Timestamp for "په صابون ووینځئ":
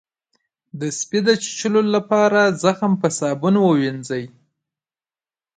3.01-4.23